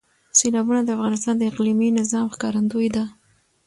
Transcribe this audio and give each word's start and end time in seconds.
سیلابونه 0.37 0.81
د 0.83 0.89
افغانستان 0.97 1.35
د 1.37 1.43
اقلیمي 1.51 1.89
نظام 1.99 2.25
ښکارندوی 2.35 2.87
ده. 2.95 3.03